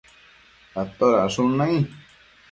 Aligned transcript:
atodacshun 0.81 1.51
nai? 1.59 1.75